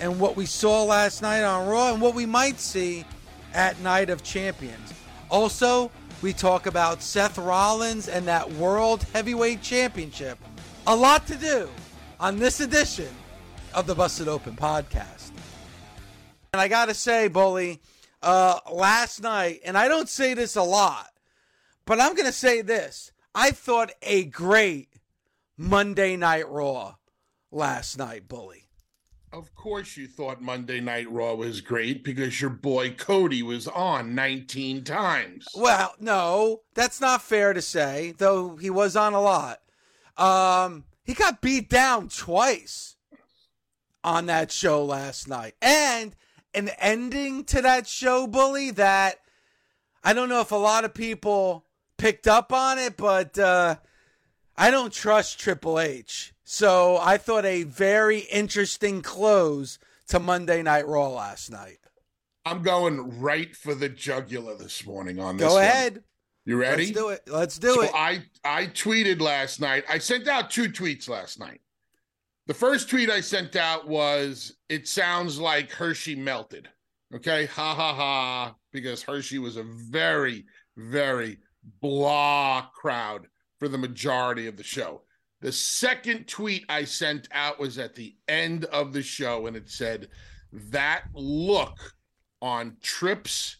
[0.00, 3.04] and what we saw last night on Raw and what we might see
[3.52, 4.92] at Night of Champions.
[5.30, 5.90] Also,
[6.22, 10.38] we talk about Seth Rollins and that World Heavyweight Championship.
[10.86, 11.68] A lot to do
[12.18, 13.08] on this edition
[13.74, 15.30] of the Busted Open podcast.
[16.52, 17.80] And I got to say, Bully,
[18.22, 21.10] uh, last night, and I don't say this a lot,
[21.84, 23.12] but I'm going to say this.
[23.34, 24.88] I thought a great
[25.56, 26.94] Monday Night Raw
[27.50, 28.63] last night, Bully.
[29.34, 34.14] Of course, you thought Monday Night Raw was great because your boy Cody was on
[34.14, 35.48] 19 times.
[35.56, 39.60] Well, no, that's not fair to say, though he was on a lot.
[40.16, 42.94] Um, he got beat down twice
[44.04, 45.54] on that show last night.
[45.60, 46.14] And
[46.54, 49.16] an ending to that show, Bully, that
[50.04, 51.64] I don't know if a lot of people
[51.98, 53.78] picked up on it, but uh,
[54.56, 56.33] I don't trust Triple H.
[56.44, 59.78] So I thought a very interesting close
[60.08, 61.78] to Monday Night Raw last night.
[62.44, 65.48] I'm going right for the jugular this morning on this.
[65.48, 65.62] Go one.
[65.64, 66.04] ahead.
[66.44, 66.84] You ready?
[66.84, 67.22] Let's do it.
[67.26, 67.90] Let's do so it.
[67.94, 69.84] I I tweeted last night.
[69.88, 71.62] I sent out two tweets last night.
[72.46, 76.68] The first tweet I sent out was it sounds like Hershey melted.
[77.14, 77.46] Okay?
[77.46, 80.44] Ha ha ha because Hershey was a very
[80.76, 81.38] very
[81.80, 83.28] blah crowd
[83.58, 85.03] for the majority of the show.
[85.44, 89.68] The second tweet I sent out was at the end of the show, and it
[89.68, 90.08] said,
[90.50, 91.76] That look
[92.40, 93.58] on Trips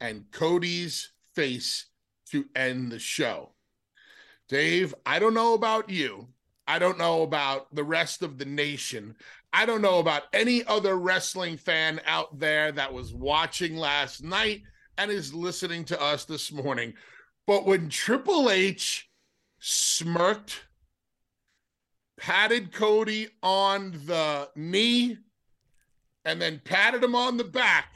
[0.00, 1.86] and Cody's face
[2.30, 3.50] to end the show.
[4.48, 6.28] Dave, I don't know about you.
[6.68, 9.16] I don't know about the rest of the nation.
[9.52, 14.62] I don't know about any other wrestling fan out there that was watching last night
[14.96, 16.94] and is listening to us this morning.
[17.48, 19.10] But when Triple H
[19.58, 20.62] smirked,
[22.16, 25.18] patted Cody on the knee,
[26.24, 27.94] and then patted him on the back,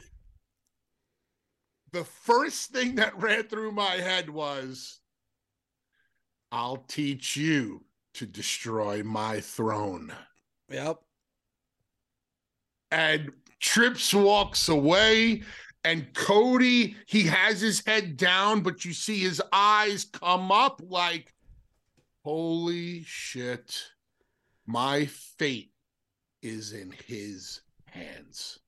[1.91, 4.99] the first thing that ran through my head was,
[6.51, 7.83] I'll teach you
[8.13, 10.13] to destroy my throne.
[10.69, 10.99] Yep.
[12.91, 15.43] And Trips walks away,
[15.83, 21.33] and Cody, he has his head down, but you see his eyes come up like,
[22.23, 23.91] holy shit,
[24.71, 25.71] my fate
[26.41, 28.59] is in his hands.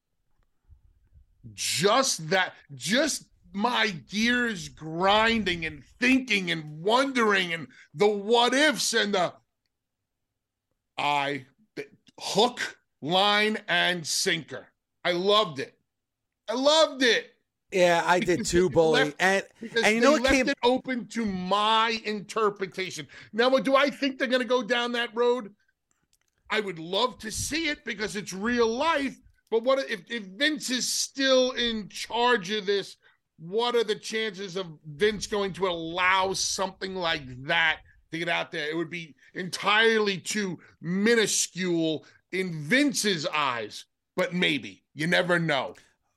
[1.53, 9.13] Just that, just my gears grinding and thinking and wondering and the what ifs and
[9.13, 9.33] the
[10.97, 11.85] I the
[12.19, 14.67] hook, line, and sinker.
[15.03, 15.77] I loved it.
[16.49, 17.31] I loved it.
[17.71, 19.05] Yeah, I did too, Bully.
[19.05, 19.43] Left- and
[19.83, 23.07] and you know what left came it open to my interpretation.
[23.33, 25.53] Now, do I think they're going to go down that road?
[26.53, 29.17] I would love to see it because it's real life.
[29.49, 32.97] But what if, if Vince is still in charge of this?
[33.39, 37.79] What are the chances of Vince going to allow something like that
[38.11, 38.69] to get out there?
[38.69, 43.85] It would be entirely too minuscule in Vince's eyes,
[44.15, 45.73] but maybe you never know.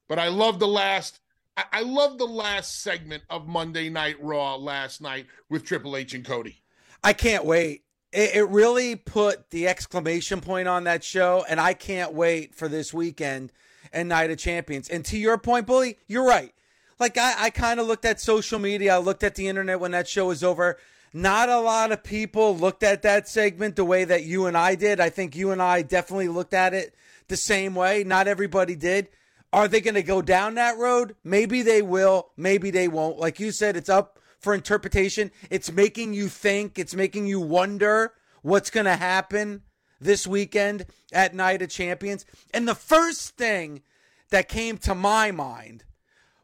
[0.07, 1.19] But I love the last.
[1.57, 6.13] I, I love the last segment of Monday Night Raw last night with Triple H
[6.13, 6.63] and Cody.
[7.03, 7.86] I can't wait.
[8.17, 12.67] It, it really put the exclamation point on that show, and I can't wait for
[12.67, 13.53] this weekend
[13.93, 14.89] and Night of Champions.
[14.89, 16.53] And to your point, Bully, you're right.
[16.99, 19.91] Like I, I kind of looked at social media, I looked at the internet when
[19.91, 20.79] that show was over.
[21.13, 24.75] Not a lot of people looked at that segment the way that you and I
[24.75, 24.99] did.
[24.99, 26.95] I think you and I definitely looked at it
[27.29, 28.03] the same way.
[28.03, 29.09] Not everybody did.
[29.53, 31.17] Are they going to go down that road?
[31.23, 32.31] Maybe they will.
[32.37, 33.19] Maybe they won't.
[33.19, 35.31] Like you said, it's up for interpretation.
[35.51, 38.13] It's making you think, it's making you wonder
[38.43, 39.63] what's going to happen
[40.01, 42.25] this weekend at Night of Champions.
[42.53, 43.83] And the first thing
[44.31, 45.85] that came to my mind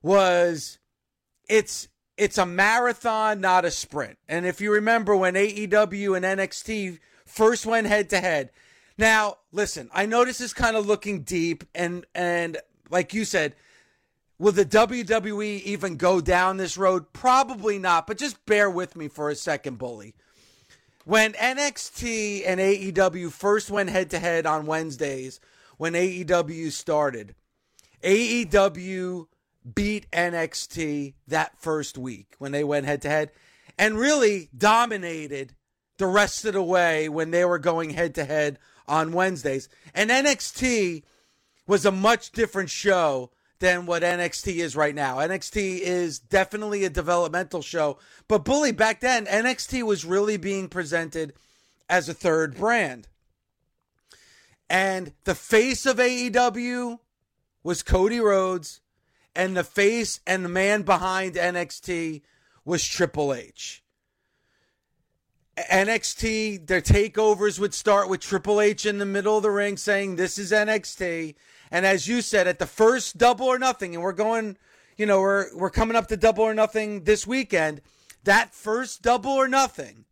[0.02, 0.78] was
[1.48, 4.18] it's it's a marathon, not a sprint.
[4.28, 8.50] And if you remember when AEW and NXT first went head to head.
[8.98, 12.58] Now, listen, I know this is kind of looking deep and and
[12.90, 13.54] like you said,
[14.42, 17.12] will the WWE even go down this road?
[17.12, 20.16] Probably not, but just bear with me for a second, bully.
[21.04, 25.38] When NXT and AEW first went head to head on Wednesdays,
[25.76, 27.36] when AEW started,
[28.02, 29.26] AEW
[29.76, 33.30] beat NXT that first week when they went head to head
[33.78, 35.54] and really dominated
[35.98, 38.58] the rest of the way when they were going head to head
[38.88, 39.68] on Wednesdays.
[39.94, 41.04] And NXT
[41.64, 43.30] was a much different show
[43.62, 45.18] than what NXT is right now.
[45.18, 51.32] NXT is definitely a developmental show, but Bully back then NXT was really being presented
[51.88, 53.06] as a third brand.
[54.68, 56.98] And the face of AEW
[57.62, 58.80] was Cody Rhodes
[59.32, 62.22] and the face and the man behind NXT
[62.64, 63.84] was Triple H.
[65.56, 70.16] NXT, their takeovers would start with Triple H in the middle of the ring saying,
[70.16, 71.36] This is NXT.
[71.72, 74.58] And as you said, at the first double or nothing, and we're going,
[74.98, 77.80] you know, we're we're coming up to double or nothing this weekend.
[78.24, 80.04] That first double or nothing,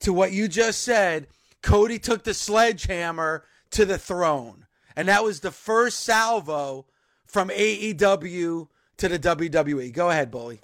[0.00, 1.26] to what you just said,
[1.62, 4.66] Cody took the sledgehammer to the throne.
[4.94, 6.86] And that was the first salvo
[7.24, 8.68] from AEW
[8.98, 9.92] to the WWE.
[9.92, 10.60] Go ahead, Bully.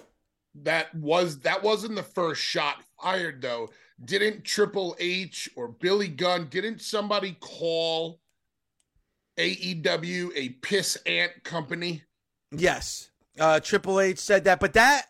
[0.53, 3.71] That was that wasn't the first shot fired though.
[4.03, 8.19] Didn't Triple H or Billy Gunn didn't somebody call
[9.37, 12.03] AEW a piss ant company?
[12.51, 13.09] Yes.
[13.39, 15.07] Uh Triple H said that, but that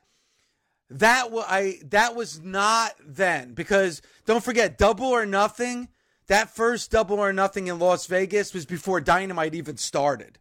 [0.90, 5.90] that was I that was not then because don't forget double or nothing
[6.28, 10.40] that first double or nothing in Las Vegas was before Dynamite even started.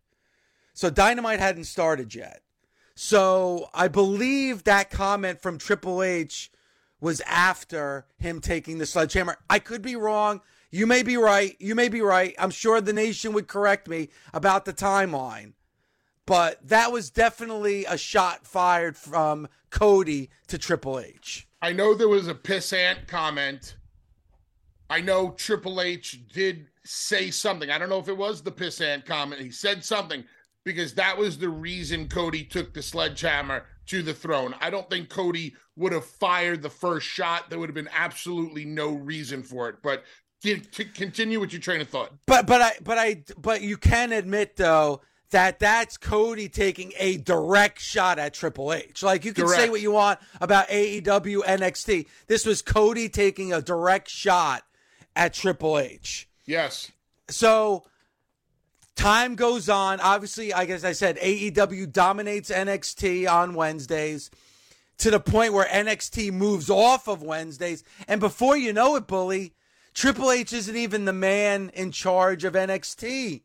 [0.73, 2.43] So Dynamite hadn't started yet.
[2.95, 6.51] So I believe that comment from Triple H
[7.05, 9.37] was after him taking the sledgehammer.
[9.51, 10.41] I could be wrong.
[10.71, 11.55] You may be right.
[11.61, 12.35] You may be right.
[12.39, 15.53] I'm sure the nation would correct me about the timeline.
[16.25, 21.47] But that was definitely a shot fired from Cody to Triple H.
[21.61, 23.77] I know there was a pissant comment.
[24.89, 27.69] I know Triple H did say something.
[27.69, 29.43] I don't know if it was the pissant comment.
[29.43, 30.25] He said something
[30.64, 34.55] because that was the reason Cody took the sledgehammer to the throne.
[34.61, 37.50] I don't think Cody would have fired the first shot.
[37.50, 39.76] There would have been absolutely no reason for it.
[39.82, 40.05] But
[40.94, 42.12] continue with your train of thought.
[42.26, 47.16] But but I but I but you can admit though that that's Cody taking a
[47.16, 49.02] direct shot at Triple H.
[49.02, 49.62] Like you can direct.
[49.62, 52.06] say what you want about AEW NXT.
[52.26, 54.62] This was Cody taking a direct shot
[55.16, 56.28] at Triple H.
[56.46, 56.93] Yes.
[57.28, 57.84] So
[58.96, 60.00] time goes on.
[60.00, 64.30] Obviously, I guess I said AEW dominates NXT on Wednesdays
[64.99, 67.85] to the point where NXT moves off of Wednesdays.
[68.07, 69.54] And before you know it, Bully,
[69.92, 73.42] Triple H isn't even the man in charge of NXT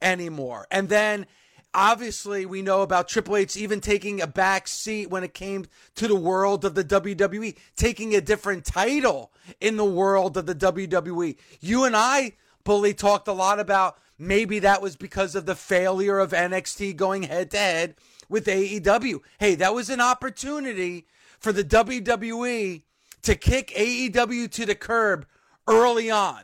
[0.00, 0.66] anymore.
[0.70, 1.26] And then
[1.74, 6.08] obviously we know about Triple H even taking a back seat when it came to
[6.08, 11.36] the world of the WWE, taking a different title in the world of the WWE.
[11.60, 12.32] You and I,
[12.64, 17.24] Bully, talked a lot about maybe that was because of the failure of NXT going
[17.24, 17.94] head to head
[18.28, 19.20] with AEW.
[19.38, 21.06] Hey, that was an opportunity
[21.38, 22.82] for the WWE
[23.22, 25.26] to kick AEW to the curb
[25.66, 26.42] early on.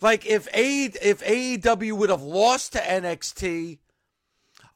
[0.00, 3.78] Like if A if AEW would have lost to NXT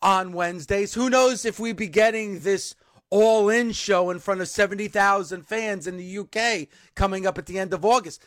[0.03, 2.75] on Wednesdays, who knows if we'd be getting this
[3.09, 7.59] all in show in front of 70,000 fans in the UK coming up at the
[7.59, 8.23] end of August.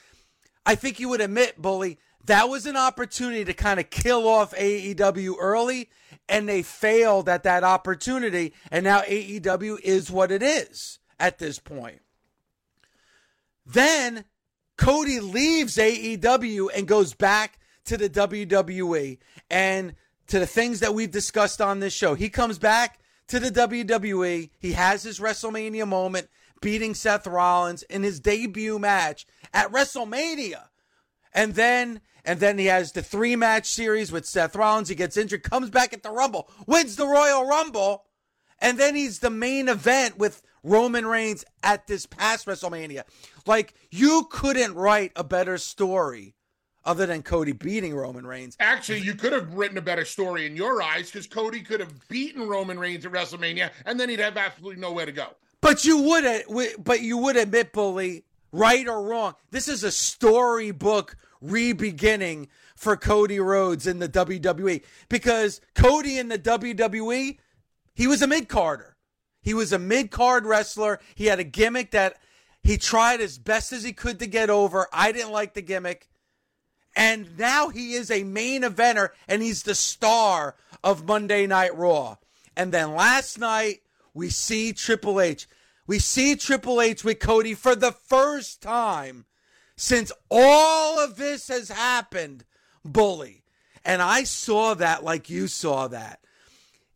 [0.66, 4.54] I think you would admit, Bully, that was an opportunity to kind of kill off
[4.56, 5.90] AEW early,
[6.28, 8.54] and they failed at that opportunity.
[8.72, 12.02] And now AEW is what it is at this point.
[13.66, 14.26] Then
[14.78, 19.18] Cody leaves AEW and goes back to the WWE
[19.50, 19.96] and
[20.28, 22.14] to the things that we've discussed on this show.
[22.14, 24.50] He comes back to the WWE.
[24.60, 26.30] He has his WrestleMania moment,
[26.62, 30.66] beating Seth Rollins in his debut match at WrestleMania.
[31.38, 34.90] And then and then he has the three match series with Seth Rollins.
[34.90, 38.06] He gets injured, comes back at the Rumble, wins the Royal Rumble,
[38.60, 43.04] and then he's the main event with Roman Reigns at this past WrestleMania.
[43.46, 46.34] Like you couldn't write a better story
[46.84, 48.58] other than Cody beating Roman Reigns.
[48.60, 52.08] Actually, you could have written a better story in your eyes because Cody could have
[52.10, 55.28] beaten Roman Reigns at WrestleMania, and then he'd have absolutely nowhere to go.
[55.62, 56.40] But you would, uh,
[56.80, 63.40] but you would admit, bully, right or wrong, this is a storybook re-beginning for Cody
[63.40, 67.38] Rhodes in the WWE because Cody in the WWE,
[67.96, 68.96] he was a mid carder.
[69.42, 71.00] He was a mid card wrestler.
[71.16, 72.18] He had a gimmick that
[72.62, 74.88] he tried as best as he could to get over.
[74.92, 76.10] I didn't like the gimmick.
[76.96, 82.18] And now he is a main eventer and he's the star of Monday Night Raw.
[82.56, 83.82] And then last night,
[84.14, 85.48] we see Triple H.
[85.86, 89.27] We see Triple H with Cody for the first time
[89.78, 92.44] since all of this has happened,
[92.84, 93.44] bully.
[93.86, 96.20] And I saw that like you saw that.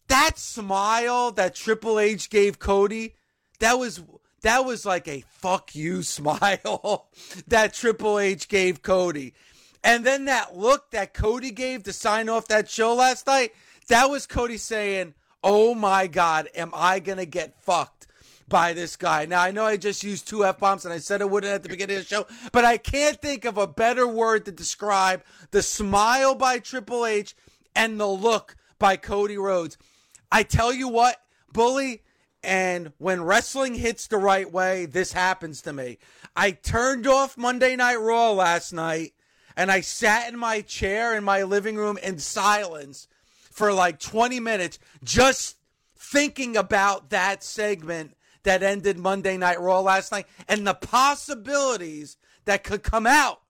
[0.08, 3.16] That smile that Triple H gave Cody,
[3.60, 4.02] that was
[4.42, 7.08] that was like a fuck you smile
[7.48, 9.36] that Triple H gave Cody.
[9.84, 13.54] And then that look that Cody gave to sign off that show last night,
[13.88, 18.08] that was Cody saying, Oh my God, am I going to get fucked
[18.52, 19.26] by this guy?
[19.26, 21.64] Now, I know I just used two F bombs and I said I wouldn't at
[21.64, 25.24] the beginning of the show, but I can't think of a better word to describe
[25.50, 27.36] the smile by Triple H
[27.76, 29.80] and the look by Cody Rhodes.
[30.32, 31.18] I tell you what,
[31.52, 32.04] Bully,
[32.44, 35.98] and when wrestling hits the right way, this happens to me.
[36.36, 39.14] I turned off Monday Night Raw last night
[39.56, 43.08] and I sat in my chair in my living room in silence
[43.52, 45.58] for like 20 minutes just
[45.96, 52.64] thinking about that segment that ended Monday Night Raw last night and the possibilities that
[52.64, 53.42] could come out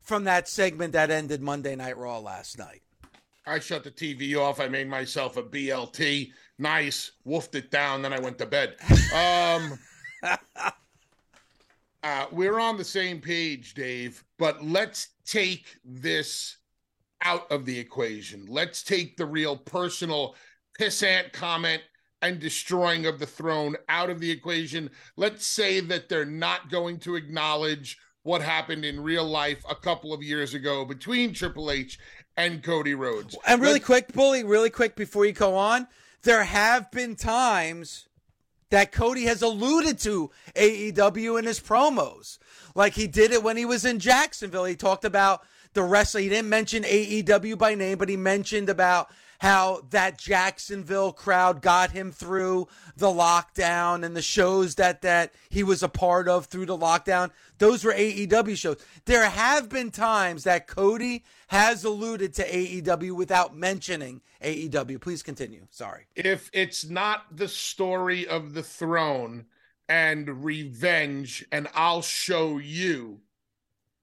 [0.00, 2.82] from that segment that ended Monday Night Raw last night.
[3.46, 4.60] I shut the TV off.
[4.60, 6.32] I made myself a BLT.
[6.58, 7.12] Nice.
[7.26, 8.02] Woofed it down.
[8.02, 8.76] Then I went to bed.
[9.14, 9.78] Um,
[12.02, 16.58] uh, we're on the same page, Dave, but let's take this
[17.22, 18.46] out of the equation.
[18.48, 20.34] Let's take the real personal
[20.78, 21.82] pissant comment
[22.22, 24.90] and destroying of the throne out of the equation.
[25.16, 30.12] Let's say that they're not going to acknowledge what happened in real life a couple
[30.12, 31.98] of years ago between Triple H
[32.36, 33.36] and Cody Rhodes.
[33.46, 35.88] And really Let's- quick, Bully, really quick before you go on,
[36.22, 38.06] there have been times
[38.68, 42.38] that Cody has alluded to AEW in his promos.
[42.74, 44.64] Like he did it when he was in Jacksonville.
[44.66, 46.24] He talked about the wrestling.
[46.24, 49.10] He didn't mention AEW by name, but he mentioned about
[49.40, 55.62] how that Jacksonville crowd got him through the lockdown and the shows that that he
[55.62, 57.30] was a part of through the lockdown.
[57.56, 58.76] Those were AEW shows.
[59.06, 65.00] There have been times that Cody has alluded to AEW without mentioning AEW.
[65.00, 65.66] Please continue.
[65.70, 66.04] Sorry.
[66.14, 69.46] If it's not the story of the throne
[69.88, 73.20] and revenge and I'll show you,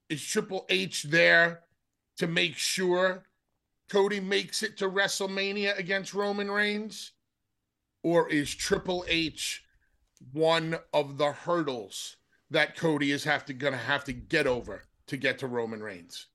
[0.10, 1.62] is Triple H there
[2.18, 3.27] to make sure
[3.90, 7.14] Cody makes it to WrestleMania against Roman Reigns?
[8.04, 9.64] Or is Triple H
[10.32, 12.18] one of the hurdles
[12.50, 16.28] that Cody is have to gonna have to get over to get to Roman Reigns?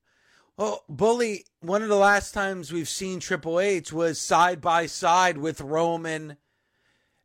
[0.57, 5.39] Well, Bully, one of the last times we've seen Triple H was side by side
[5.39, 6.37] with Roman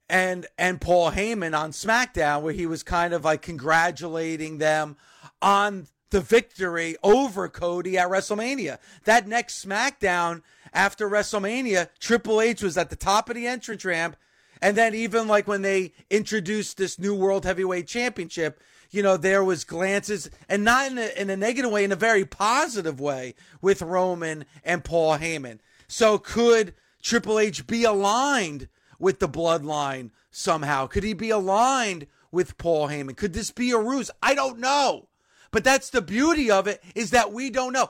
[0.10, 4.96] and and Paul Heyman on SmackDown, where he was kind of like congratulating them
[5.42, 8.78] on the victory over Cody at WrestleMania.
[9.04, 10.42] That next SmackDown
[10.74, 14.16] after WrestleMania, Triple H was at the top of the entrance ramp.
[14.62, 19.44] And then even like when they introduced this new World Heavyweight Championship, you know, there
[19.44, 23.36] was glances and not in a, in a negative way, in a very positive way
[23.62, 25.60] with Roman and Paul Heyman.
[25.88, 30.88] So could Triple H be aligned with the bloodline somehow?
[30.88, 33.16] Could he be aligned with Paul Heyman?
[33.16, 34.10] Could this be a ruse?
[34.24, 35.08] I don't know.
[35.52, 37.90] But that's the beauty of it is that we don't know.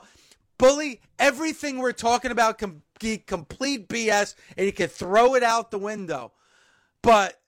[0.58, 5.70] Bully, everything we're talking about can be complete BS and you can throw it out
[5.70, 6.32] the window.
[7.02, 7.40] But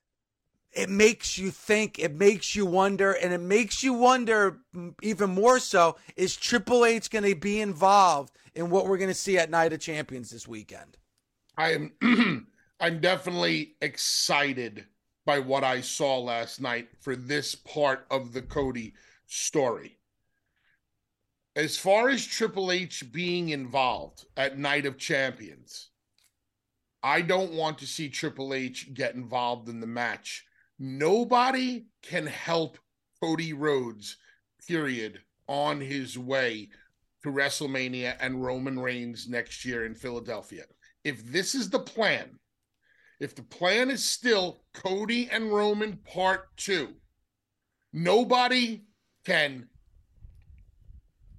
[0.72, 4.60] it makes you think, it makes you wonder, and it makes you wonder
[5.02, 9.14] even more so is Triple H going to be involved in what we're going to
[9.14, 10.96] see at Night of Champions this weekend?
[11.56, 12.46] I am
[12.80, 14.86] I'm definitely excited
[15.26, 18.94] by what I saw last night for this part of the Cody
[19.26, 19.99] story
[21.56, 25.90] as far as Triple H being involved at Night of Champions,
[27.02, 30.44] I don't want to see Triple H get involved in the match
[30.82, 32.78] Nobody can help
[33.22, 34.16] Cody Rhodes,
[34.66, 36.70] period, on his way
[37.22, 40.64] to WrestleMania and Roman Reigns next year in Philadelphia.
[41.04, 42.38] If this is the plan,
[43.20, 46.94] if the plan is still Cody and Roman part two,
[47.92, 48.84] nobody
[49.26, 49.68] can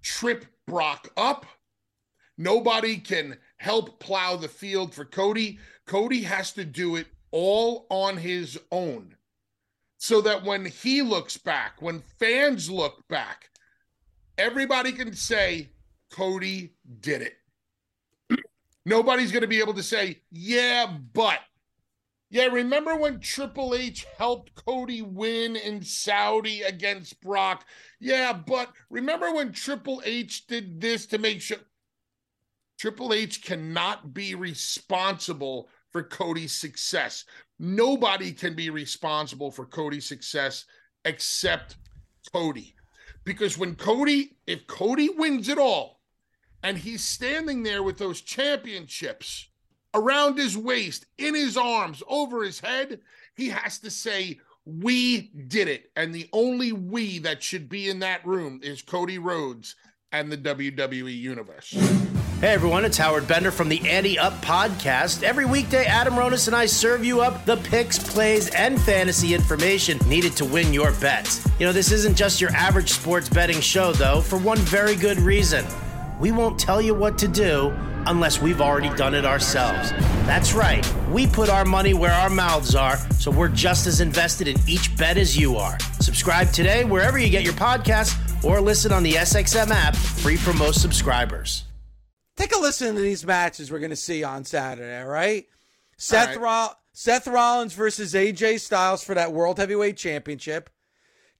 [0.02, 1.46] trip Brock up.
[2.38, 5.60] Nobody can help plow the field for Cody.
[5.86, 9.16] Cody has to do it all on his own
[9.98, 13.50] so that when he looks back, when fans look back,
[14.38, 15.70] everybody can say,
[16.10, 18.40] Cody did it.
[18.86, 21.40] Nobody's going to be able to say, yeah, but.
[22.34, 27.66] Yeah, remember when Triple H helped Cody win in Saudi against Brock?
[28.00, 31.58] Yeah, but remember when Triple H did this to make sure
[32.80, 37.26] Triple H cannot be responsible for Cody's success.
[37.60, 40.64] Nobody can be responsible for Cody's success
[41.04, 41.76] except
[42.32, 42.76] Cody.
[43.26, 46.00] Because when Cody, if Cody wins it all,
[46.64, 49.51] and he's standing there with those championships
[49.94, 53.00] around his waist, in his arms, over his head,
[53.36, 55.92] he has to say, We did it.
[55.96, 59.76] And the only we that should be in that room is Cody Rhodes
[60.12, 61.72] and the WWE Universe.
[62.42, 65.22] Hey everyone, it's Howard Bender from the Ante Up Podcast.
[65.22, 70.00] Every weekday, Adam Ronis and I serve you up the picks, plays, and fantasy information
[70.08, 71.48] needed to win your bets.
[71.60, 75.20] You know, this isn't just your average sports betting show, though, for one very good
[75.20, 75.64] reason.
[76.20, 77.72] We won't tell you what to do
[78.08, 79.92] unless we've already done it ourselves.
[80.26, 84.48] That's right, we put our money where our mouths are, so we're just as invested
[84.48, 85.78] in each bet as you are.
[86.00, 90.54] Subscribe today wherever you get your podcasts or listen on the SXM app, free for
[90.54, 91.66] most subscribers.
[92.38, 95.46] Take a listen to these matches we're going to see on Saturday, all right?
[95.98, 96.70] Seth, right.
[96.94, 100.70] Seth Rollins versus AJ Styles for that World Heavyweight Championship.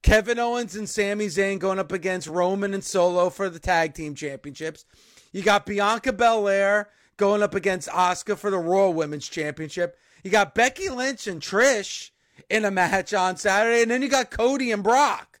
[0.02, 4.14] Kevin Owens and Sami Zayn going up against Roman and Solo for the Tag Team
[4.14, 4.84] Championships.
[5.32, 9.96] You got Bianca Belair going up against Asuka for the Raw Women's Championship.
[10.22, 12.10] You got Becky Lynch and Trish
[12.48, 15.40] in a match on Saturday, and then you got Cody and Brock.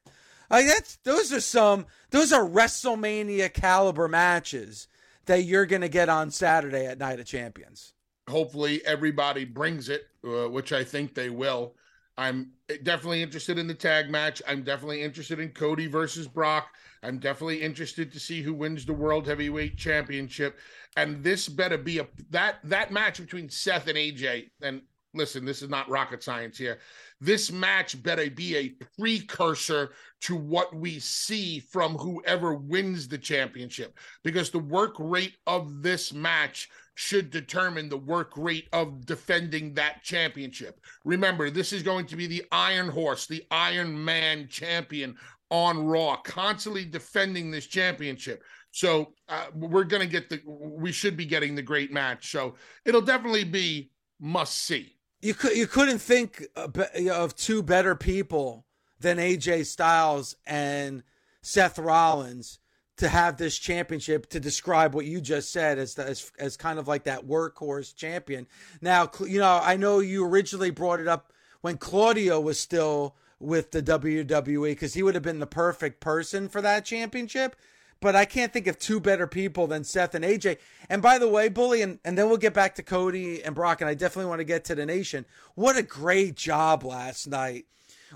[0.50, 4.88] Like that's those are some those are WrestleMania caliber matches
[5.26, 7.94] that you're going to get on Saturday at Night of Champions.
[8.28, 11.74] Hopefully, everybody brings it, uh, which I think they will.
[12.18, 12.52] I'm
[12.82, 14.42] definitely interested in the tag match.
[14.46, 16.74] I'm definitely interested in Cody versus Brock.
[17.02, 20.58] I'm definitely interested to see who wins the World Heavyweight Championship.
[20.96, 24.50] And this better be a that that match between Seth and AJ.
[24.62, 24.82] And
[25.14, 26.78] listen, this is not rocket science here.
[27.20, 33.98] This match better be a precursor to what we see from whoever wins the championship
[34.22, 40.02] because the work rate of this match should determine the work rate of defending that
[40.02, 40.78] championship.
[41.04, 45.16] Remember, this is going to be the Iron Horse, the Iron Man champion
[45.52, 48.42] on Raw, constantly defending this championship.
[48.70, 52.32] So uh, we're going to get the, we should be getting the great match.
[52.32, 52.54] So
[52.86, 54.96] it'll definitely be must see.
[55.20, 58.64] You could you couldn't think of two better people
[58.98, 61.04] than AJ Styles and
[61.42, 62.58] Seth Rollins
[62.96, 66.78] to have this championship to describe what you just said as, the, as as kind
[66.78, 68.48] of like that workhorse champion.
[68.80, 73.72] Now, you know, I know you originally brought it up when Claudio was still with
[73.72, 77.56] the WWE because he would have been the perfect person for that championship.
[78.00, 80.58] But I can't think of two better people than Seth and AJ.
[80.88, 83.80] And by the way, Bully, and, and then we'll get back to Cody and Brock,
[83.80, 85.24] and I definitely want to get to the nation.
[85.54, 87.66] What a great job last night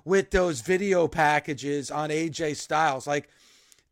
[0.05, 3.07] with those video packages on AJ Styles.
[3.07, 3.29] Like,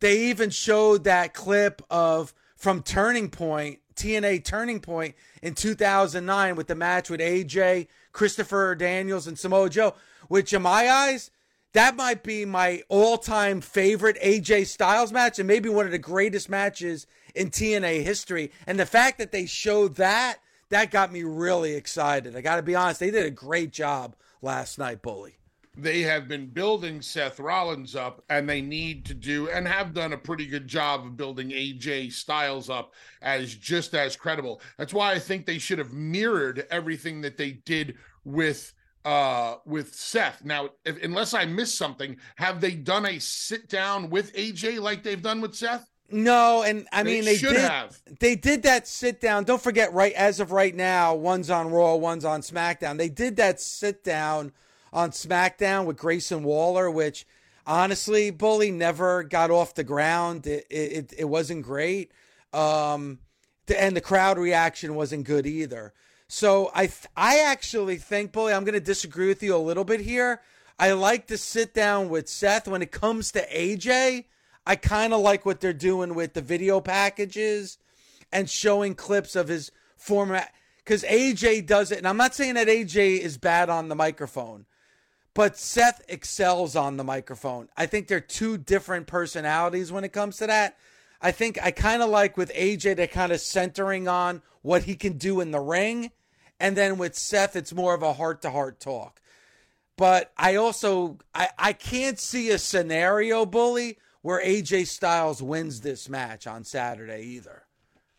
[0.01, 6.66] they even showed that clip of from Turning Point, TNA Turning Point in 2009 with
[6.66, 9.94] the match with AJ, Christopher Daniels, and Samoa Joe,
[10.28, 11.30] which in my eyes,
[11.72, 15.98] that might be my all time favorite AJ Styles match and maybe one of the
[15.98, 18.52] greatest matches in TNA history.
[18.66, 20.38] And the fact that they showed that,
[20.70, 22.37] that got me really excited.
[22.37, 25.38] I got to be honest, they did a great job last night, Bully
[25.76, 30.12] they have been building Seth Rollins up and they need to do and have done
[30.12, 34.60] a pretty good job of building AJ Styles up as just as credible.
[34.78, 38.72] That's why I think they should have mirrored everything that they did with
[39.05, 40.45] uh with Seth.
[40.45, 45.03] Now, if, unless I missed something, have they done a sit down with AJ like
[45.03, 45.88] they've done with Seth?
[46.11, 47.61] No, and I they mean they should did.
[47.61, 47.99] Have.
[48.21, 49.45] They did that sit down.
[49.45, 52.99] Don't forget, right as of right now, one's on Raw, one's on SmackDown.
[52.99, 54.53] They did that sit down
[54.93, 57.27] on SmackDown with Grayson Waller, which
[57.67, 60.47] honestly, Bully never got off the ground.
[60.47, 62.12] It it, it wasn't great.
[62.53, 63.19] Um,
[63.77, 65.95] and the crowd reaction wasn't good either.
[66.35, 69.85] So I th- I actually think, Bully, I'm going to disagree with you a little
[69.85, 70.40] bit here.
[70.81, 74.25] I like to sit down with Seth when it comes to AJ.
[74.66, 77.79] I kind of like what they're doing with the video packages
[78.33, 80.42] and showing clips of his former
[80.79, 84.66] because AJ does it, and I'm not saying that AJ is bad on the microphone,
[85.35, 87.68] but Seth excels on the microphone.
[87.77, 90.79] I think they're two different personalities when it comes to that.
[91.23, 94.97] I think I kind of like with AJ, they're kind of centering on what he
[94.97, 96.11] can do in the ring.
[96.64, 99.20] And then with Seth, it's more of a heart to heart talk.
[99.98, 106.09] But I also I, I can't see a scenario bully where AJ Styles wins this
[106.09, 107.64] match on Saturday either.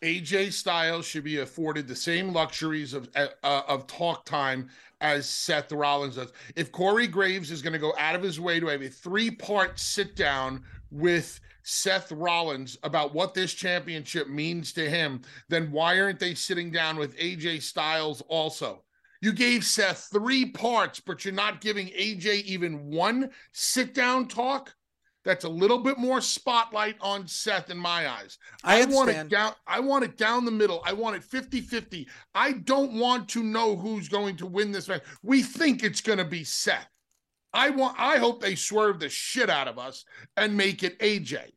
[0.00, 5.72] AJ Styles should be afforded the same luxuries of uh, of talk time as Seth
[5.72, 6.32] Rollins does.
[6.54, 9.32] If Corey Graves is going to go out of his way to have a three
[9.32, 16.00] part sit down with Seth Rollins about what this championship means to him, then why
[16.00, 18.84] aren't they sitting down with AJ Styles also?
[19.20, 24.72] You gave Seth three parts, but you're not giving AJ even one sit down talk.
[25.24, 28.38] That's a little bit more spotlight on Seth in my eyes.
[28.62, 29.54] I, I want it down.
[29.66, 30.80] I want it down the middle.
[30.86, 32.06] I want it 50-50.
[32.32, 35.02] I don't want to know who's going to win this match.
[35.24, 36.86] We think it's going to be Seth.
[37.52, 37.98] I want.
[37.98, 40.04] I hope they swerve the shit out of us
[40.36, 41.52] and make it AJ,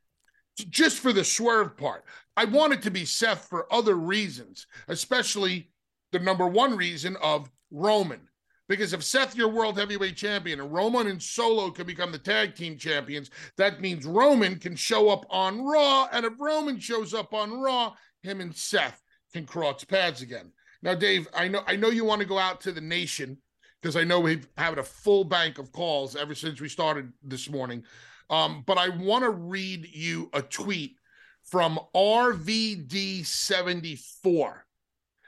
[0.63, 2.05] just for the swerve part.
[2.37, 5.71] I want it to be Seth for other reasons, especially
[6.11, 8.21] the number one reason of Roman.
[8.67, 12.55] Because if Seth, your world heavyweight champion, and Roman and Solo can become the tag
[12.55, 16.07] team champions, that means Roman can show up on Raw.
[16.11, 19.01] And if Roman shows up on Raw, him and Seth
[19.33, 20.51] can cross paths again.
[20.81, 23.37] Now, Dave, I know I know you want to go out to the nation
[23.81, 27.49] because I know we've had a full bank of calls ever since we started this
[27.49, 27.83] morning.
[28.29, 30.97] Um, but I want to read you a tweet
[31.41, 34.53] from RVD74.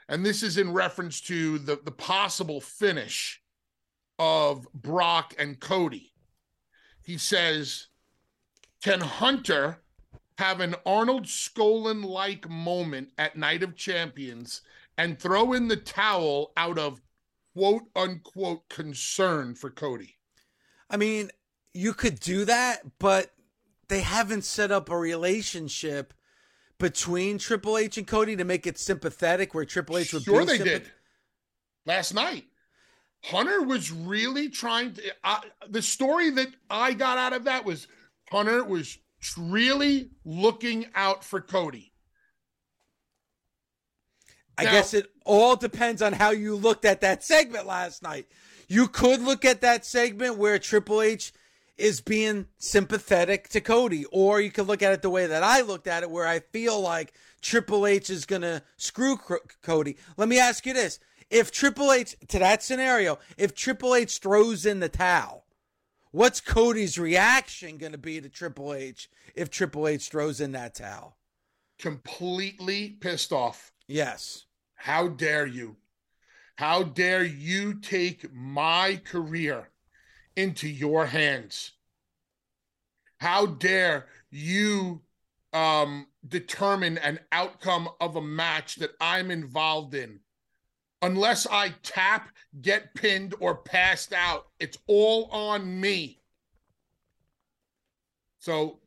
[0.08, 3.42] And this is in reference to the, the possible finish
[4.18, 6.12] of Brock and Cody.
[7.04, 7.88] He says,
[8.82, 9.78] Can Hunter
[10.38, 14.62] have an Arnold Skaaland like moment at Night of Champions
[14.98, 17.00] and throw in the towel out of
[17.54, 20.16] quote unquote concern for Cody?
[20.90, 21.30] I mean,
[21.74, 23.32] you could do that, but
[23.88, 26.14] they haven't set up a relationship
[26.78, 30.46] between Triple H and Cody to make it sympathetic, where Triple H would Sure, be
[30.46, 30.92] they sympath- did
[31.86, 32.46] last night.
[33.24, 35.02] Hunter was really trying to.
[35.22, 37.86] I the story that I got out of that was
[38.30, 38.98] Hunter was
[39.38, 41.92] really looking out for Cody.
[44.58, 48.26] I Now- guess it all depends on how you looked at that segment last night.
[48.68, 51.32] You could look at that segment where Triple H
[51.82, 55.62] is being sympathetic to Cody, or you could look at it the way that I
[55.62, 59.96] looked at it, where I feel like Triple H is going to screw Cro- Cody.
[60.16, 61.00] Let me ask you this.
[61.28, 65.44] If Triple H, to that scenario, if Triple H throws in the towel,
[66.12, 70.74] what's Cody's reaction going to be to Triple H if Triple H throws in that
[70.76, 71.16] towel?
[71.82, 73.72] completely pissed off.
[73.88, 74.44] Yes.
[74.76, 75.78] How dare you?
[76.54, 79.71] How dare you take my career
[80.36, 81.72] into your hands?
[83.18, 85.02] How dare you
[85.52, 90.20] um, determine an outcome of a match that I'm involved in?
[91.02, 96.20] Unless I tap, get pinned, or passed out, it's all on me.
[98.38, 98.80] So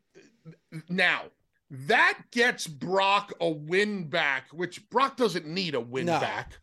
[0.90, 1.24] now
[1.70, 6.20] that gets Brock a win back, which Brock doesn't need a win No.
[6.20, 6.60] back,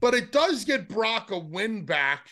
[0.00, 2.28] but it does get Brock a win back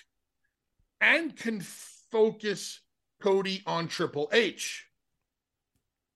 [1.00, 2.80] and can focus
[3.20, 4.86] Cody on Triple H.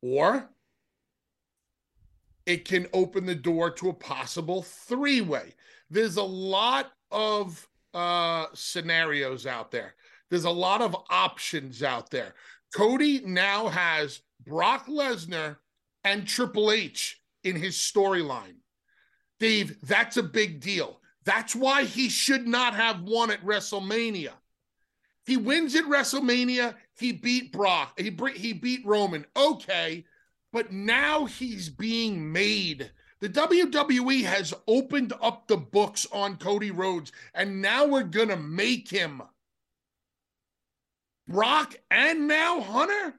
[0.02, 0.48] Or
[2.46, 5.54] it can open the door to a possible three way.
[5.90, 9.94] There's a lot of uh, scenarios out there,
[10.30, 12.34] there's a lot of options out there.
[12.74, 15.56] Cody now has Brock Lesnar
[16.04, 18.56] and Triple H in his storyline.
[19.38, 21.00] Dave, that's a big deal.
[21.24, 24.32] That's why he should not have won at WrestleMania.
[25.24, 26.74] He wins at WrestleMania.
[26.94, 27.98] He beat Brock.
[27.98, 29.24] He he beat Roman.
[29.36, 30.04] Okay,
[30.52, 32.90] but now he's being made.
[33.20, 38.88] The WWE has opened up the books on Cody Rhodes, and now we're gonna make
[38.88, 39.22] him
[41.28, 43.14] Brock and now Hunter.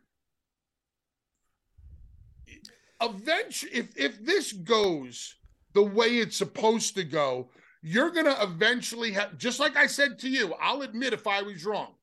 [3.02, 5.36] Eventually, if if this goes
[5.74, 7.50] the way it's supposed to go,
[7.84, 11.66] you're gonna eventually have just like I said to you, I'll admit if I was
[11.66, 11.94] wrong,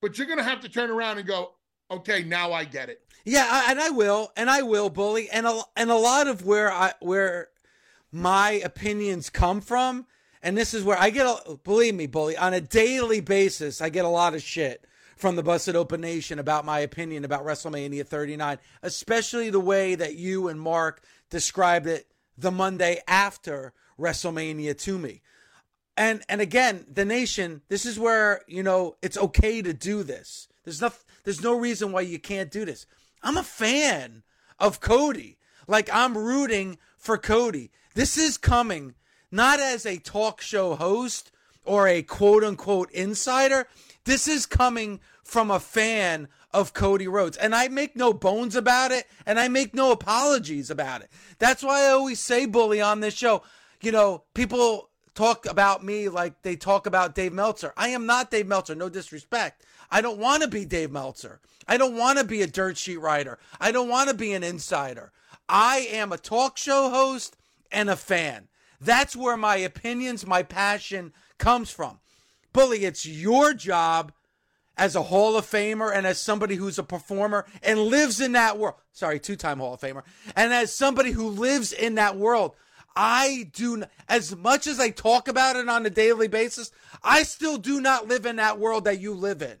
[0.00, 1.54] but you're gonna have to turn around and go,
[1.90, 3.00] okay, now I get it.
[3.24, 6.44] Yeah, I, and I will, and I will, bully, and a and a lot of
[6.44, 7.48] where I where
[8.12, 10.06] my opinions come from.
[10.42, 13.90] And this is where I get, a, believe me, bully, on a daily basis, I
[13.90, 18.06] get a lot of shit from the Busted Open Nation about my opinion about WrestleMania
[18.06, 22.06] 39, especially the way that you and Mark described it
[22.38, 25.20] the Monday after WrestleMania to me.
[26.00, 30.48] And and again, the nation, this is where, you know, it's okay to do this.
[30.64, 30.90] There's no
[31.24, 32.86] there's no reason why you can't do this.
[33.22, 34.22] I'm a fan
[34.58, 35.36] of Cody.
[35.68, 37.70] Like I'm rooting for Cody.
[37.94, 38.94] This is coming
[39.30, 41.32] not as a talk show host
[41.66, 43.68] or a quote unquote insider.
[44.04, 47.36] This is coming from a fan of Cody Rhodes.
[47.36, 51.10] And I make no bones about it and I make no apologies about it.
[51.38, 53.42] That's why I always say, Bully, on this show,
[53.82, 57.72] you know, people talk about me like they talk about Dave Meltzer.
[57.76, 59.64] I am not Dave Meltzer, no disrespect.
[59.90, 61.40] I don't want to be Dave Meltzer.
[61.66, 63.38] I don't want to be a dirt sheet writer.
[63.60, 65.12] I don't want to be an insider.
[65.48, 67.36] I am a talk show host
[67.72, 68.48] and a fan.
[68.80, 72.00] That's where my opinions, my passion comes from.
[72.52, 74.12] Bully, it's your job
[74.76, 78.58] as a Hall of Famer and as somebody who's a performer and lives in that
[78.58, 78.76] world.
[78.92, 80.02] Sorry, two time Hall of Famer.
[80.34, 82.56] And as somebody who lives in that world,
[83.02, 86.70] I do, as much as I talk about it on a daily basis,
[87.02, 89.56] I still do not live in that world that you live in.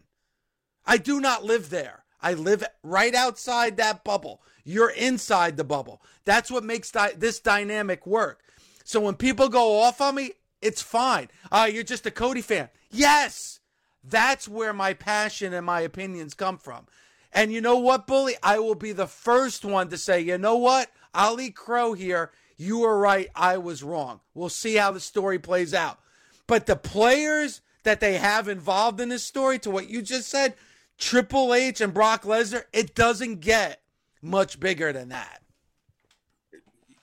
[0.84, 2.04] I do not live there.
[2.20, 4.42] I live right outside that bubble.
[4.62, 6.02] You're inside the bubble.
[6.26, 8.42] That's what makes di- this dynamic work.
[8.84, 11.28] So when people go off on me, it's fine.
[11.50, 12.68] Uh, you're just a Cody fan.
[12.90, 13.60] Yes,
[14.04, 16.88] that's where my passion and my opinions come from.
[17.32, 18.34] And you know what, Bully?
[18.42, 20.90] I will be the first one to say, you know what?
[21.14, 22.32] I'll crow here.
[22.60, 23.30] You were right.
[23.34, 24.20] I was wrong.
[24.34, 25.98] We'll see how the story plays out.
[26.46, 30.52] But the players that they have involved in this story, to what you just said,
[30.98, 33.80] Triple H and Brock Lesnar, it doesn't get
[34.20, 35.40] much bigger than that.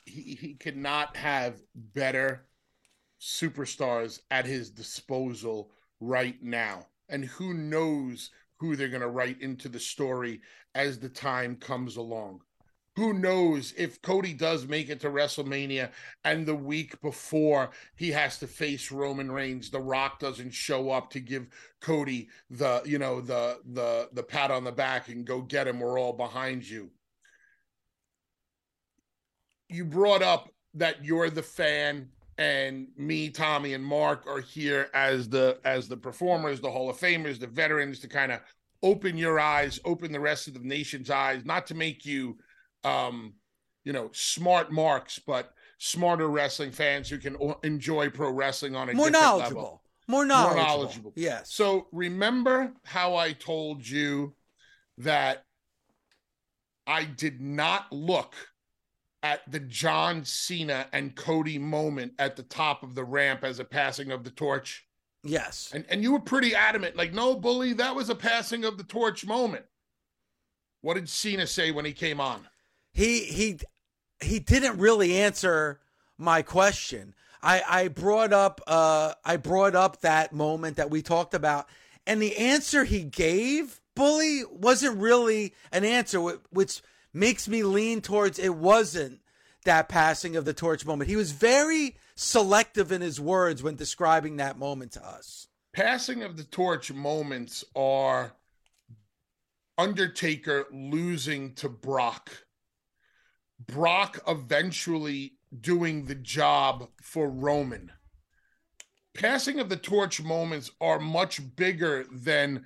[0.06, 2.46] He, he not have better
[3.20, 6.86] superstars at his disposal right now.
[7.10, 10.40] And who knows who they're going to write into the story
[10.76, 12.42] as the time comes along
[12.98, 15.92] who knows if Cody does make it to WrestleMania
[16.24, 21.12] and the week before he has to face Roman Reigns, The Rock doesn't show up
[21.12, 21.46] to give
[21.80, 25.80] Cody the, you know, the the the pat on the back and go get him.
[25.80, 26.90] We're all behind you.
[29.70, 35.30] You brought up that you're the fan and me, Tommy, and Mark are here as
[35.30, 38.40] the as the performers, the Hall of Famers, the veterans to kind of
[38.82, 42.38] open your eyes, open the rest of the nation's eyes, not to make you
[42.88, 43.34] um,
[43.84, 48.94] you know, smart marks, but smarter wrestling fans who can enjoy pro wrestling on a
[48.94, 49.62] more knowledgeable.
[49.62, 49.82] Level.
[50.08, 50.56] More knowledgeable.
[50.56, 51.14] More knowledgeable.
[51.16, 51.54] Yes.
[51.54, 54.34] So remember how I told you
[55.00, 55.44] that
[56.86, 58.34] I did not look
[59.22, 63.66] at the John Cena and Cody moment at the top of the ramp as a
[63.66, 64.86] passing of the torch?
[65.24, 65.72] Yes.
[65.74, 68.84] And and you were pretty adamant, like, no, bully, that was a passing of the
[68.84, 69.66] torch moment.
[70.82, 72.48] What did Cena say when he came on?
[72.98, 73.60] He he
[74.20, 75.80] he didn't really answer
[76.18, 77.14] my question.
[77.44, 81.70] I I brought up uh I brought up that moment that we talked about,
[82.08, 86.82] and the answer he gave, bully, wasn't really an answer, which
[87.14, 89.20] makes me lean towards it wasn't
[89.64, 91.08] that passing of the torch moment.
[91.08, 95.48] He was very selective in his words when describing that moment to us.
[95.72, 98.34] Passing of the torch moments are
[99.78, 102.47] Undertaker losing to Brock
[103.66, 107.92] Brock eventually doing the job for Roman.
[109.14, 112.66] Passing of the torch moments are much bigger than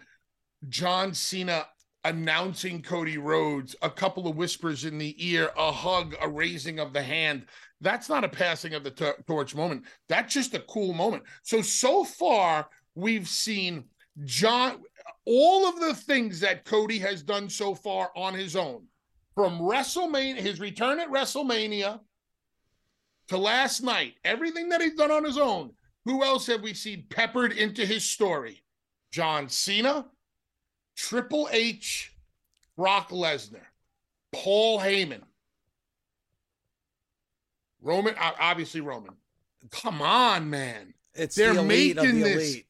[0.68, 1.68] John Cena
[2.04, 6.94] announcing Cody Rhodes, a couple of whispers in the ear, a hug, a raising of
[6.94, 7.46] the hand.
[7.80, 9.86] That's not a passing of the torch moment.
[10.10, 11.24] That's just a cool moment.
[11.44, 13.86] So, so far, we've seen
[14.26, 14.82] John,
[15.26, 18.84] all of the things that Cody has done so far on his own
[19.36, 22.00] from WrestleMania, his return at WrestleMania
[23.30, 25.72] to last night, everything that he's done on his own,
[26.06, 28.64] who else have we seen peppered into his story?
[29.12, 30.06] John Cena,
[30.96, 32.14] Triple H,
[32.78, 33.66] Brock Lesnar,
[34.32, 35.22] Paul Heyman,
[37.82, 39.16] Roman, obviously Roman.
[39.70, 40.94] Come on, man.
[41.14, 42.66] It's They're the elite making of the this, elite.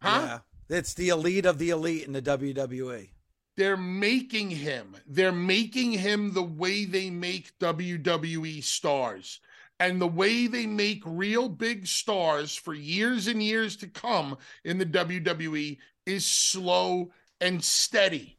[0.00, 0.40] Huh?
[0.70, 0.78] Yeah.
[0.78, 3.08] It's the elite of the elite in the WWE
[3.56, 9.40] they're making him they're making him the way they make WWE stars
[9.80, 14.78] and the way they make real big stars for years and years to come in
[14.78, 18.32] the WWE is slow and steady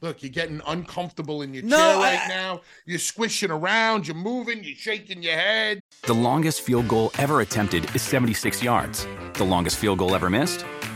[0.00, 2.62] Look, you're getting uncomfortable in your No, chair I- right now.
[2.86, 5.80] You're squishing around, you're moving, you're shaking your head.
[6.02, 9.06] The longest field goal ever attempted is 76 yards.
[9.34, 10.64] The longest field goal ever missed?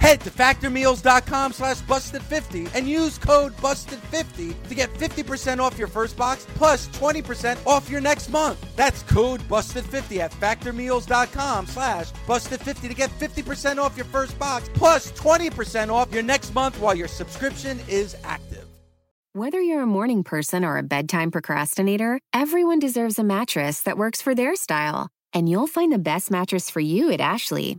[0.00, 6.16] Head to factormeals.com slash busted50 and use code busted50 to get 50% off your first
[6.16, 8.58] box plus 20% off your next month.
[8.76, 15.12] That's code busted50 at factormeals.com slash busted50 to get 50% off your first box plus
[15.12, 18.64] 20% off your next month while your subscription is active.
[19.34, 24.22] Whether you're a morning person or a bedtime procrastinator, everyone deserves a mattress that works
[24.22, 25.08] for their style.
[25.34, 27.78] And you'll find the best mattress for you at Ashley.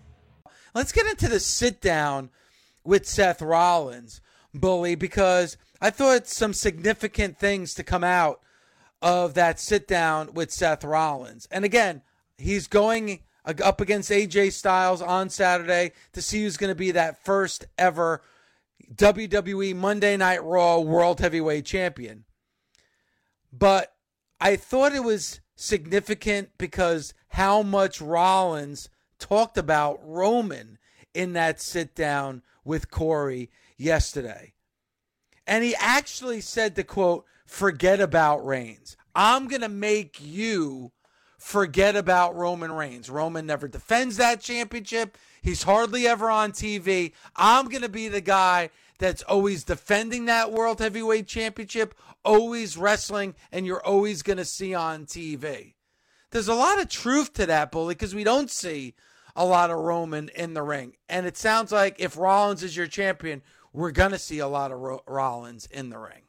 [0.73, 2.29] Let's get into the sit down
[2.83, 4.21] with Seth Rollins,
[4.53, 8.41] Bully, because I thought some significant things to come out
[9.01, 11.47] of that sit down with Seth Rollins.
[11.51, 12.01] And again,
[12.37, 17.23] he's going up against AJ Styles on Saturday to see who's going to be that
[17.23, 18.21] first ever
[18.93, 22.25] WWE Monday Night Raw World Heavyweight Champion.
[23.51, 23.93] But
[24.39, 28.89] I thought it was significant because how much Rollins
[29.21, 30.77] talked about Roman
[31.13, 34.53] in that sit down with Corey yesterday.
[35.47, 38.97] And he actually said to quote, forget about Reigns.
[39.15, 40.91] I'm going to make you
[41.37, 43.09] forget about Roman Reigns.
[43.09, 45.17] Roman never defends that championship.
[45.41, 47.13] He's hardly ever on TV.
[47.35, 53.33] I'm going to be the guy that's always defending that World Heavyweight Championship, always wrestling,
[53.51, 55.73] and you're always going to see on TV.
[56.29, 58.93] There's a lot of truth to that, Bully, because we don't see
[59.35, 60.95] a lot of Roman in the ring.
[61.09, 63.41] And it sounds like if Rollins is your champion,
[63.73, 66.21] we're going to see a lot of Ro- Rollins in the ring.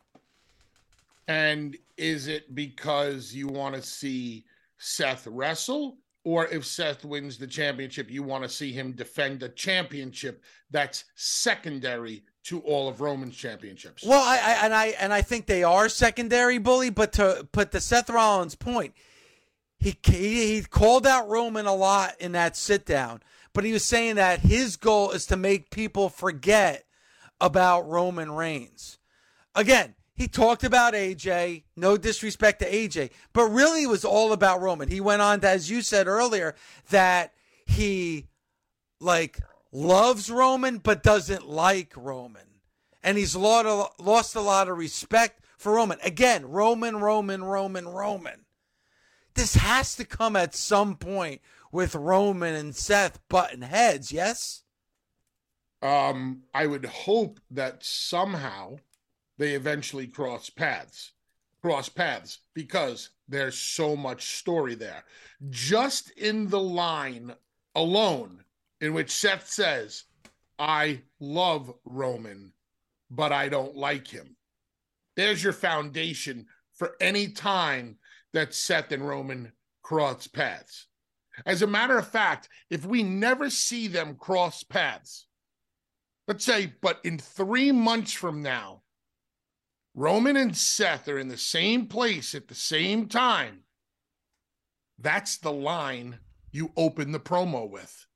[1.29, 4.45] And is it because you want to see
[4.79, 5.97] Seth wrestle?
[6.25, 11.05] Or if Seth wins the championship, you want to see him defend a championship that's
[11.17, 14.05] secondary to all of Roman's championships.
[14.05, 17.73] Well, I, I and I and I think they are secondary bully, but to put
[17.73, 18.95] the Seth Rollins point,
[19.83, 23.21] he, he he called out Roman a lot in that sit down,
[23.53, 26.85] but he was saying that his goal is to make people forget
[27.41, 28.99] about Roman Reigns.
[29.57, 34.61] Again, he talked about AJ, no disrespect to AJ, but really it was all about
[34.61, 34.89] Roman.
[34.89, 36.55] He went on to, as you said earlier,
[36.91, 37.33] that
[37.67, 38.29] he
[39.01, 39.41] like
[39.73, 42.43] loves Roman but doesn't like Roman.
[43.03, 45.99] And he's lost a, lost a lot of respect for Roman.
[46.05, 48.42] Again, Roman, Roman, Roman, Roman.
[49.35, 54.63] This has to come at some point with Roman and Seth button heads, yes?
[55.81, 58.77] Um, I would hope that somehow
[59.39, 61.13] they eventually cross paths.
[61.63, 65.05] Cross paths because there's so much story there.
[65.49, 67.35] Just in the line
[67.75, 68.45] alone
[68.81, 70.05] in which Seth says,
[70.59, 72.53] I love Roman,
[73.11, 74.37] but I don't like him.
[75.17, 77.99] There's your foundation for any time
[78.33, 79.53] that Seth and Roman
[79.83, 80.87] cross paths.
[81.47, 85.27] As a matter of fact, if we never see them cross paths,
[86.29, 88.83] let's say, but in three months from now,
[89.95, 93.65] Roman and Seth are in the same place at the same time,
[94.99, 96.19] that's the line
[96.51, 98.07] you open the promo with.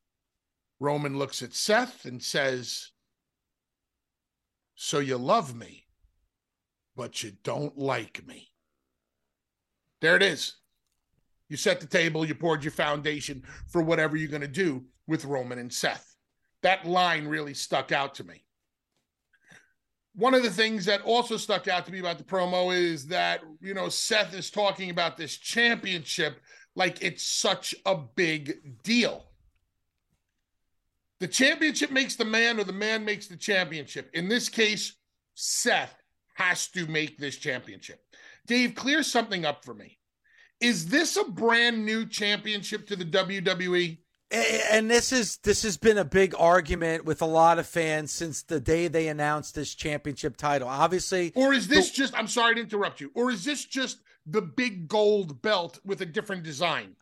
[0.79, 2.91] Roman looks at Seth and says,
[4.75, 5.87] So you love me,
[6.95, 8.51] but you don't like me.
[10.01, 10.55] There it is.
[11.49, 15.25] You set the table, you poured your foundation for whatever you're going to do with
[15.25, 16.17] Roman and Seth.
[16.63, 18.43] That line really stuck out to me.
[20.15, 23.43] One of the things that also stuck out to me about the promo is that,
[23.61, 26.41] you know, Seth is talking about this championship
[26.75, 29.27] like it's such a big deal.
[31.21, 34.11] The championship makes the man, or the man makes the championship.
[34.15, 34.95] In this case,
[35.35, 35.95] Seth
[36.35, 38.01] has to make this championship.
[38.47, 39.99] Dave, clear something up for me.
[40.61, 43.99] Is this a brand new championship to the WWE?
[44.31, 48.43] And this is this has been a big argument with a lot of fans since
[48.43, 50.69] the day they announced this championship title.
[50.69, 52.19] Obviously, or is this the, just?
[52.19, 53.13] I'm sorry to interrupt you.
[53.15, 56.97] Or is this just the big gold belt with a different design?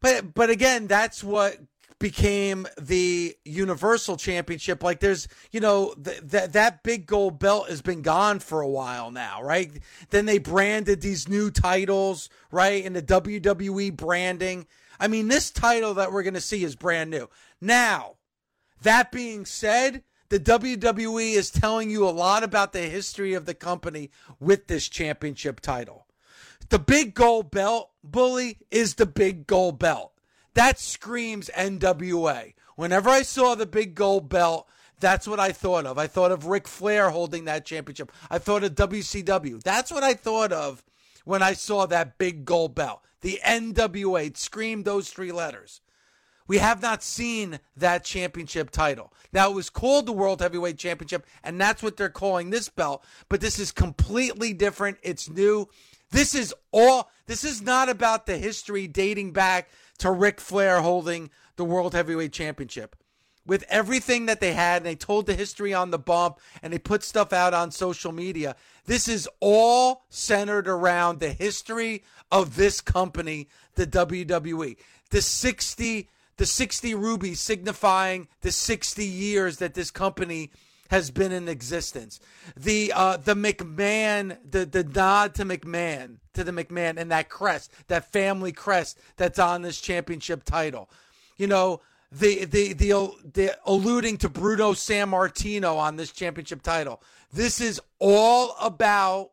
[0.00, 1.58] But but again, that's what
[2.00, 4.82] became the Universal Championship.
[4.82, 8.68] Like there's, you know, th- that that big gold belt has been gone for a
[8.68, 9.70] while now, right?
[10.08, 12.84] Then they branded these new titles, right?
[12.84, 14.66] In the WWE branding.
[14.98, 17.28] I mean, this title that we're going to see is brand new.
[17.60, 18.16] Now,
[18.82, 23.54] that being said, the WWE is telling you a lot about the history of the
[23.54, 26.06] company with this championship title.
[26.70, 30.12] The big gold belt, bully, is the big gold belt.
[30.54, 32.54] That screams NWA.
[32.76, 34.68] Whenever I saw the big gold belt,
[35.00, 35.98] that's what I thought of.
[35.98, 38.12] I thought of Ric Flair holding that championship.
[38.30, 39.62] I thought of WCW.
[39.62, 40.82] That's what I thought of
[41.24, 43.02] when I saw that big gold belt.
[43.22, 45.80] The NWA it screamed those three letters.
[46.46, 49.12] We have not seen that championship title.
[49.32, 53.04] Now, it was called the World Heavyweight Championship, and that's what they're calling this belt,
[53.28, 54.98] but this is completely different.
[55.02, 55.68] It's new.
[56.10, 59.68] This is all, this is not about the history dating back
[60.00, 62.96] to Ric Flair holding the World Heavyweight Championship.
[63.46, 66.78] With everything that they had, and they told the history on the bump, and they
[66.78, 68.54] put stuff out on social media.
[68.86, 74.76] This is all centered around the history of this company, the WWE.
[75.10, 80.50] The 60, the 60 rubies signifying the 60 years that this company
[80.90, 82.18] has been in existence.
[82.56, 87.72] The uh, the McMahon, the the nod to McMahon, to the McMahon, and that crest,
[87.86, 90.90] that family crest that's on this championship title.
[91.36, 91.80] You know,
[92.10, 92.92] the the the
[93.32, 97.00] the alluding to Bruno Sammartino on this championship title.
[97.32, 99.30] This is all about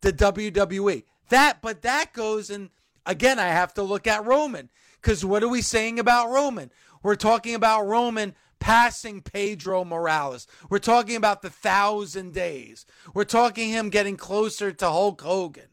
[0.00, 1.02] the WWE.
[1.30, 2.70] That, but that goes and
[3.04, 4.70] again, I have to look at Roman
[5.02, 6.70] because what are we saying about Roman?
[7.02, 10.46] We're talking about Roman passing Pedro Morales.
[10.68, 12.86] We're talking about the thousand days.
[13.14, 15.68] We're talking him getting closer to Hulk Hogan.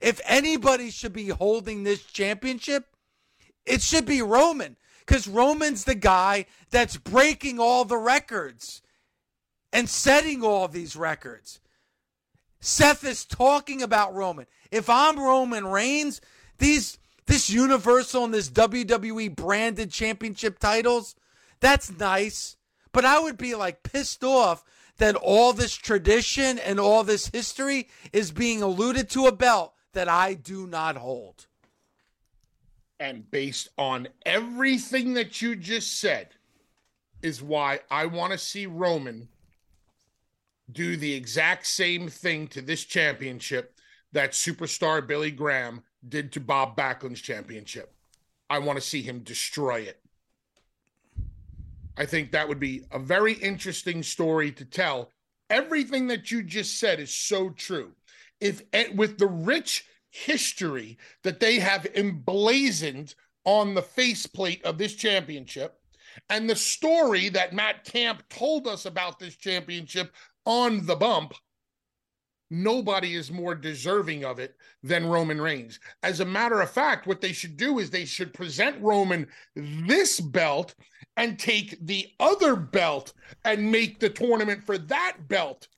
[0.00, 2.86] If anybody should be holding this championship,
[3.64, 8.82] it should be Roman because Roman's the guy that's breaking all the records
[9.72, 11.60] and setting all these records.
[12.60, 14.46] Seth is talking about Roman.
[14.70, 16.20] If I'm Roman Reigns,
[16.58, 21.14] these this Universal and this WWE branded championship titles,
[21.62, 22.56] that's nice.
[22.92, 24.62] But I would be like pissed off
[24.98, 30.08] that all this tradition and all this history is being alluded to a belt that
[30.08, 31.46] I do not hold.
[33.00, 36.28] And based on everything that you just said,
[37.22, 39.28] is why I want to see Roman
[40.70, 43.78] do the exact same thing to this championship
[44.12, 47.94] that superstar Billy Graham did to Bob Backlund's championship.
[48.50, 50.01] I want to see him destroy it.
[51.96, 55.10] I think that would be a very interesting story to tell.
[55.50, 57.92] Everything that you just said is so true.
[58.40, 63.14] If eh, with the rich history that they have emblazoned
[63.44, 65.78] on the faceplate of this championship,
[66.28, 70.12] and the story that Matt Camp told us about this championship
[70.44, 71.34] on the bump,
[72.52, 75.80] nobody is more deserving of it than Roman Reigns.
[76.02, 79.26] As a matter of fact, what they should do is they should present Roman
[79.56, 80.74] this belt
[81.16, 85.68] and take the other belt and make the tournament for that belt.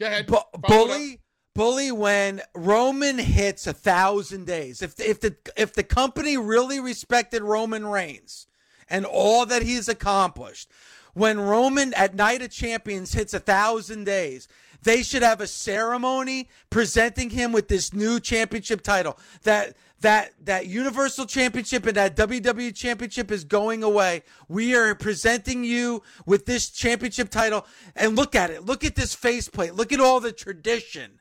[0.00, 0.26] Go ahead.
[0.26, 1.20] Bu- bully
[1.54, 4.82] bully when Roman hits a thousand days.
[4.82, 8.46] If if the if the company really respected Roman Reigns
[8.88, 10.70] and all that he's accomplished,
[11.14, 14.48] when Roman at Night of Champions hits a thousand days,
[14.82, 19.18] they should have a ceremony presenting him with this new championship title.
[19.42, 24.22] That that that Universal Championship and that WWE Championship is going away.
[24.48, 28.64] We are presenting you with this championship title, and look at it.
[28.64, 29.74] Look at this faceplate.
[29.74, 31.20] Look at all the tradition.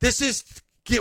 [0.00, 0.44] This is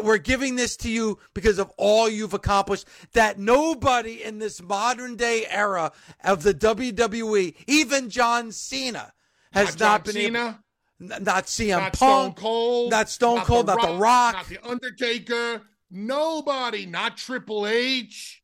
[0.03, 5.15] we're giving this to you because of all you've accomplished that nobody in this modern
[5.15, 5.93] day era
[6.23, 9.13] of the WWE, even John Cena,
[9.53, 10.57] has uh, not, not been Cena, able
[10.99, 15.61] not CM not Punk, Stone Cold, not Stone Cold, not The Rock, not The Undertaker,
[15.91, 18.41] nobody, not Triple H,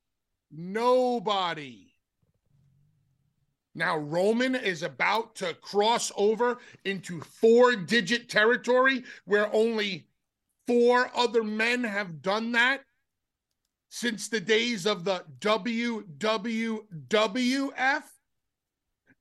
[0.51, 1.93] nobody.
[3.75, 10.05] Now, Roman is about to cross over into four digit territory where only
[10.67, 12.81] four other men have done that
[13.89, 16.83] since the days of the WWWF.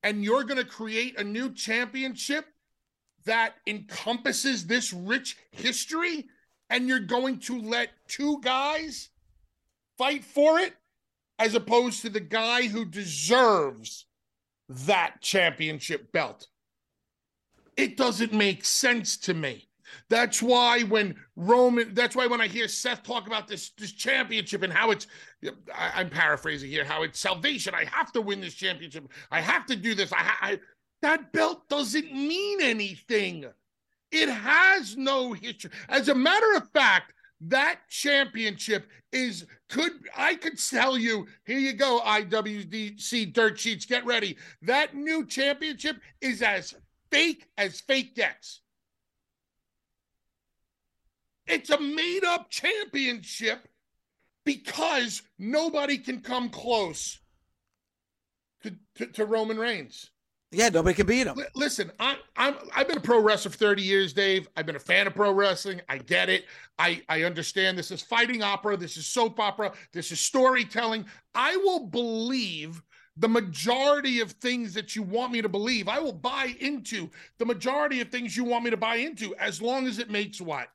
[0.03, 2.45] And you're going to create a new championship
[3.25, 6.25] that encompasses this rich history
[6.69, 9.09] and you're going to let two guys
[9.97, 10.73] fight for it
[11.39, 14.05] as opposed to the guy who deserves
[14.69, 16.47] that championship belt.
[17.75, 19.67] It doesn't make sense to me.
[20.09, 24.63] That's why when Roman, that's why when I hear Seth talk about this this championship
[24.63, 25.07] and how it's,
[25.73, 27.73] I, am paraphrasing here, how it's salvation.
[27.75, 29.07] I have to win this championship.
[29.31, 30.11] I have to do this.
[30.11, 30.59] I, I
[31.03, 33.45] that belt doesn't mean anything.
[34.11, 35.71] It has no history.
[35.89, 41.73] As a matter of fact, that championship is could I could tell you here you
[41.73, 46.73] go IWDC dirt sheets get ready that new championship is as
[47.11, 48.61] fake as fake gets
[51.47, 53.67] it's a made up championship
[54.45, 57.19] because nobody can come close
[58.61, 60.11] to, to, to Roman Reigns
[60.53, 61.37] yeah, nobody can beat him.
[61.37, 64.47] L- listen, I, I'm I've been a pro wrestler for 30 years, Dave.
[64.55, 65.81] I've been a fan of pro wrestling.
[65.89, 66.45] I get it.
[66.77, 68.77] I I understand this is fighting opera.
[68.77, 69.73] This is soap opera.
[69.91, 71.05] This is storytelling.
[71.35, 72.81] I will believe
[73.17, 75.87] the majority of things that you want me to believe.
[75.87, 79.61] I will buy into the majority of things you want me to buy into, as
[79.61, 80.69] long as it makes what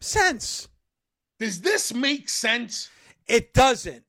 [0.00, 0.68] sense.
[1.38, 2.90] Does this make sense?
[3.28, 4.02] It doesn't.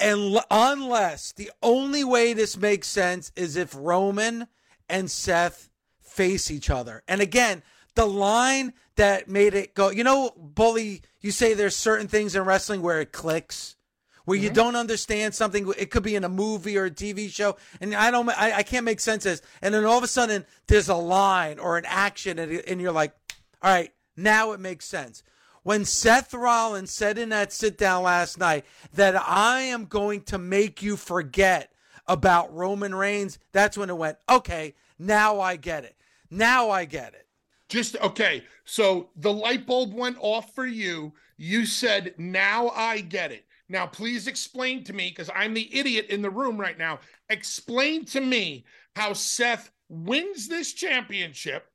[0.00, 4.46] And unless the only way this makes sense is if Roman
[4.88, 5.70] and Seth
[6.00, 7.02] face each other.
[7.08, 7.62] And again,
[7.94, 12.44] the line that made it go, you know, Bully, you say there's certain things in
[12.44, 13.76] wrestling where it clicks,
[14.24, 14.44] where mm-hmm.
[14.44, 15.72] you don't understand something.
[15.76, 18.62] It could be in a movie or a TV show, and I don't, I, I
[18.62, 19.42] can't make sense as.
[19.62, 22.92] And then all of a sudden, there's a line or an action, and, and you're
[22.92, 23.14] like,
[23.62, 25.24] all right, now it makes sense
[25.68, 28.64] when Seth Rollins said in that sit down last night
[28.94, 31.70] that I am going to make you forget
[32.06, 35.94] about Roman Reigns, that's when it went, okay, now I get it.
[36.30, 37.26] Now I get it.
[37.68, 38.44] Just okay.
[38.64, 41.12] So the light bulb went off for you.
[41.36, 43.44] You said, now I get it.
[43.68, 47.00] Now, please explain to me, because I'm the idiot in the room right now.
[47.28, 48.64] Explain to me
[48.96, 51.66] how Seth wins this championship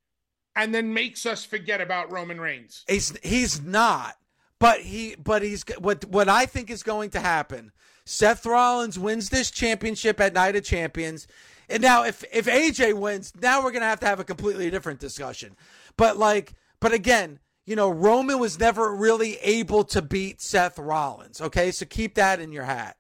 [0.56, 2.84] and then makes us forget about Roman Reigns.
[2.88, 4.16] He's he's not.
[4.60, 7.72] But he but he's what what I think is going to happen.
[8.06, 11.28] Seth Rollins wins this championship at Night of Champions.
[11.70, 14.70] And now if if AJ wins, now we're going to have to have a completely
[14.70, 15.58] different discussion.
[15.98, 21.40] But like but again, you know, Roman was never really able to beat Seth Rollins,
[21.40, 21.72] okay?
[21.72, 22.98] So keep that in your hat.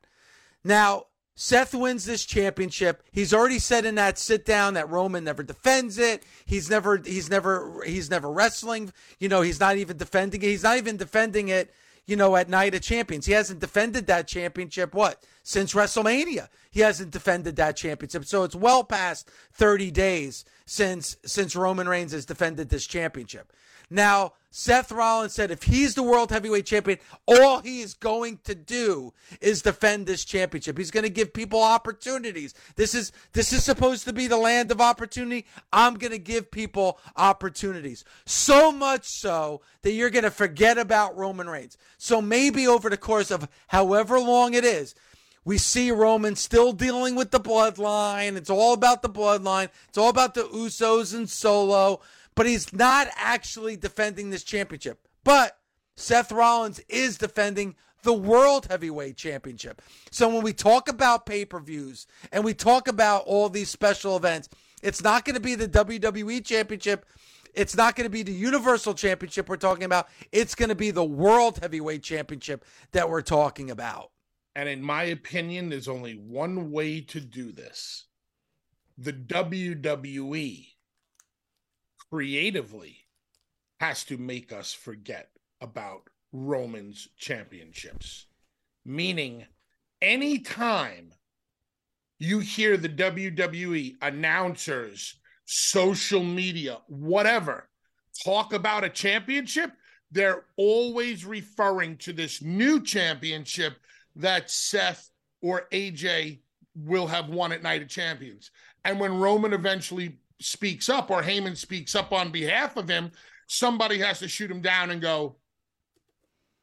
[0.63, 3.03] Now, Seth wins this championship.
[3.11, 6.23] He's already said in that sit down that Roman never defends it.
[6.45, 8.93] He's never he's never he's never wrestling.
[9.19, 10.47] You know, he's not even defending it.
[10.47, 11.73] He's not even defending it,
[12.05, 13.25] you know, at Night of Champions.
[13.25, 15.23] He hasn't defended that championship what?
[15.43, 16.47] since WrestleMania.
[16.71, 18.25] He hasn't defended that championship.
[18.25, 23.53] So it's well past 30 days since since Roman Reigns has defended this championship.
[23.89, 28.55] Now, Seth Rollins said if he's the world heavyweight champion, all he is going to
[28.55, 30.77] do is defend this championship.
[30.77, 32.53] He's going to give people opportunities.
[32.75, 35.45] This is this is supposed to be the land of opportunity.
[35.71, 38.03] I'm going to give people opportunities.
[38.25, 41.77] So much so that you're going to forget about Roman Reigns.
[41.97, 44.95] So maybe over the course of however long it is,
[45.45, 48.37] we see Roman still dealing with the bloodline.
[48.37, 49.69] It's all about the bloodline.
[49.89, 52.01] It's all about the Usos and Solo
[52.35, 55.07] but he's not actually defending this championship.
[55.23, 55.57] But
[55.95, 59.81] Seth Rollins is defending the World Heavyweight Championship.
[60.11, 64.17] So when we talk about pay per views and we talk about all these special
[64.17, 64.49] events,
[64.81, 67.05] it's not going to be the WWE Championship.
[67.53, 70.09] It's not going to be the Universal Championship we're talking about.
[70.31, 74.12] It's going to be the World Heavyweight Championship that we're talking about.
[74.55, 78.05] And in my opinion, there's only one way to do this
[78.97, 80.67] the WWE
[82.11, 82.97] creatively
[83.79, 85.29] has to make us forget
[85.61, 88.27] about Roman's championships.
[88.85, 89.45] Meaning,
[90.01, 91.13] anytime
[92.19, 97.67] you hear the WWE announcers, social media, whatever,
[98.23, 99.71] talk about a championship,
[100.11, 103.77] they're always referring to this new championship
[104.15, 105.09] that Seth
[105.41, 106.39] or AJ
[106.75, 108.51] will have won at Night of Champions.
[108.85, 113.11] And when Roman eventually speaks up or Heyman speaks up on behalf of him,
[113.47, 115.37] somebody has to shoot him down and go,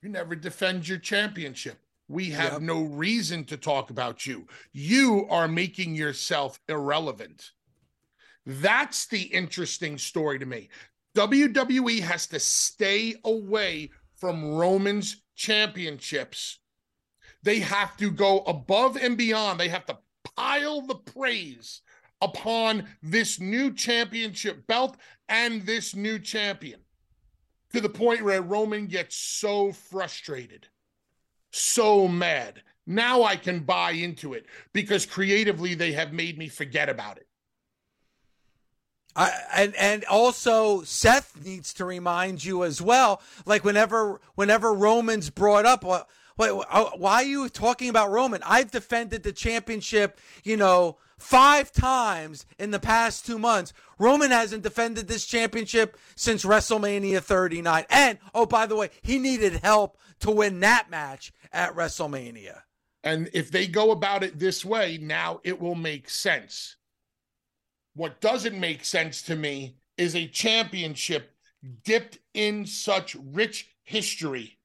[0.02, 1.78] You never defend your championship.
[2.08, 2.62] We have yep.
[2.62, 4.46] no reason to talk about you.
[4.72, 7.50] You are making yourself irrelevant.
[8.46, 10.70] That's the interesting story to me.
[11.16, 16.59] WWE has to stay away from Roman's championships.
[17.42, 19.58] They have to go above and beyond.
[19.58, 19.98] They have to
[20.36, 21.82] pile the praise
[22.20, 24.96] upon this new championship belt
[25.28, 26.80] and this new champion
[27.72, 30.68] to the point where Roman gets so frustrated,
[31.50, 32.62] so mad.
[32.86, 37.26] Now I can buy into it because creatively they have made me forget about it.
[39.16, 43.20] And and also Seth needs to remind you as well.
[43.44, 45.84] Like whenever whenever Roman's brought up,
[46.40, 48.42] Uh, why, why are you talking about Roman?
[48.44, 53.72] I've defended the championship, you know, five times in the past two months.
[53.98, 57.84] Roman hasn't defended this championship since WrestleMania 39.
[57.90, 62.62] And, oh, by the way, he needed help to win that match at WrestleMania.
[63.04, 66.76] And if they go about it this way, now it will make sense.
[67.94, 71.34] What doesn't make sense to me is a championship
[71.84, 74.59] dipped in such rich history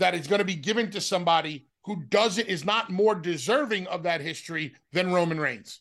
[0.00, 4.02] that is going to be given to somebody who doesn't is not more deserving of
[4.02, 5.80] that history than Roman Reigns.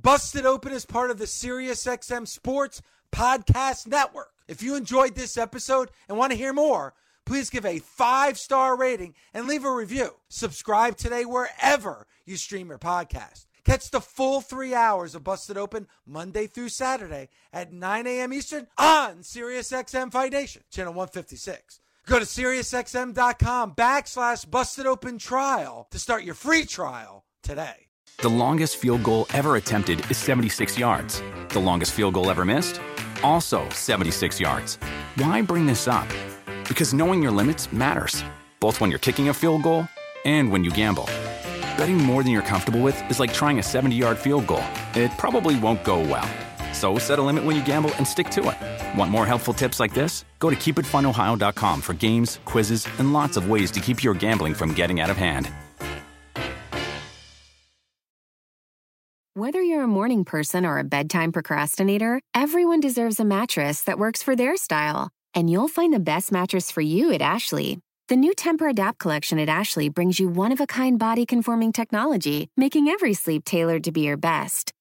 [0.00, 2.82] Busted Open is part of the SiriusXM Sports
[3.12, 4.32] Podcast Network.
[4.48, 6.94] If you enjoyed this episode and want to hear more,
[7.26, 10.16] please give a five star rating and leave a review.
[10.28, 13.46] Subscribe today wherever you stream your podcast.
[13.64, 18.32] Catch the full three hours of Busted Open Monday through Saturday at 9 a.m.
[18.32, 21.80] Eastern on SiriusXM Fight Nation, channel 156.
[22.10, 27.86] Go to SiriusXM.com backslash busted open trial to start your free trial today.
[28.18, 31.22] The longest field goal ever attempted is 76 yards.
[31.50, 32.80] The longest field goal ever missed?
[33.22, 34.76] Also 76 yards.
[35.14, 36.08] Why bring this up?
[36.66, 38.24] Because knowing your limits matters,
[38.58, 39.86] both when you're kicking a field goal
[40.24, 41.08] and when you gamble.
[41.78, 45.12] Betting more than you're comfortable with is like trying a 70 yard field goal, it
[45.16, 46.28] probably won't go well.
[46.72, 48.98] So set a limit when you gamble and stick to it.
[48.98, 50.24] Want more helpful tips like this?
[50.40, 54.74] Go to keepitfunohio.com for games, quizzes, and lots of ways to keep your gambling from
[54.74, 55.48] getting out of hand.
[59.34, 64.24] Whether you're a morning person or a bedtime procrastinator, everyone deserves a mattress that works
[64.24, 65.08] for their style.
[65.34, 67.78] And you'll find the best mattress for you at Ashley.
[68.08, 73.84] The new Tempur-Adapt collection at Ashley brings you one-of-a-kind body-conforming technology, making every sleep tailored
[73.84, 74.72] to be your best.